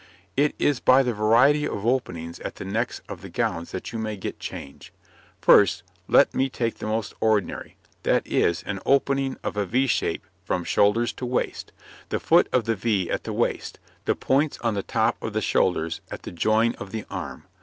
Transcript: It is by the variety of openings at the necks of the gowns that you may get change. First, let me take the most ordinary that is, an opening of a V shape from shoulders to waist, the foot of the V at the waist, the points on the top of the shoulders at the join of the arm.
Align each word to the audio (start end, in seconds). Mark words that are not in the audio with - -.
It 0.35 0.55
is 0.57 0.79
by 0.79 1.03
the 1.03 1.13
variety 1.13 1.67
of 1.67 1.85
openings 1.85 2.39
at 2.39 2.55
the 2.55 2.65
necks 2.65 3.01
of 3.07 3.21
the 3.21 3.29
gowns 3.29 3.69
that 3.71 3.93
you 3.93 3.99
may 3.99 4.17
get 4.17 4.39
change. 4.39 4.91
First, 5.39 5.83
let 6.07 6.33
me 6.33 6.49
take 6.49 6.79
the 6.79 6.87
most 6.87 7.13
ordinary 7.21 7.77
that 8.01 8.25
is, 8.25 8.63
an 8.63 8.79
opening 8.83 9.37
of 9.43 9.57
a 9.57 9.65
V 9.67 9.85
shape 9.85 10.25
from 10.43 10.63
shoulders 10.63 11.13
to 11.13 11.25
waist, 11.27 11.71
the 12.09 12.19
foot 12.19 12.49
of 12.51 12.63
the 12.63 12.75
V 12.75 13.11
at 13.11 13.25
the 13.25 13.31
waist, 13.33 13.77
the 14.05 14.15
points 14.15 14.57
on 14.61 14.73
the 14.73 14.81
top 14.81 15.21
of 15.21 15.33
the 15.33 15.39
shoulders 15.41 16.01
at 16.09 16.23
the 16.23 16.31
join 16.31 16.73
of 16.79 16.89
the 16.91 17.05
arm. 17.11 17.45